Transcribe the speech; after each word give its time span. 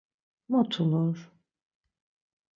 Mot 0.49 0.73
ulur! 0.81 1.17